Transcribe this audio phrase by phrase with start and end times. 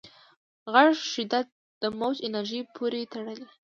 [0.63, 1.47] د غږ شدت
[1.81, 3.45] د موج انرژۍ پورې تړلی.